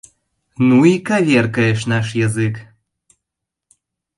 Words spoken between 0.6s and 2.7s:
—Ну и коверкаешь наш язык!..